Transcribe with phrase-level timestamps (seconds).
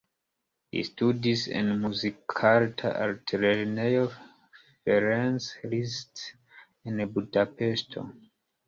[0.75, 6.27] Li studis en Muzikarta Altlernejo Ferenc Liszt
[6.91, 8.11] en Budapeŝto.